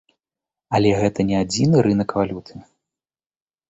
[0.77, 2.53] Але гэта не адзіны рынак валюты.